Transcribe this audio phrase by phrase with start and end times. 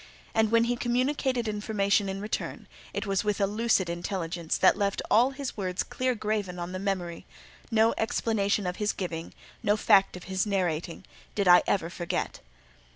[0.33, 5.03] And when he communicated information in return, it was with a lucid intelligence that left
[5.11, 7.27] all his words clear graven on the memory;
[7.69, 12.39] no explanation of his giving, no fact of his narrating, did I ever forget.